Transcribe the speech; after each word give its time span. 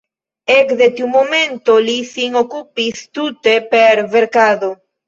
Ekde 0.53 0.87
tiu 0.99 1.09
momento 1.17 1.77
li 1.89 1.95
sin 2.15 2.41
okupis 2.43 3.07
tute 3.21 3.57
per 3.73 4.07
verkado. 4.19 4.77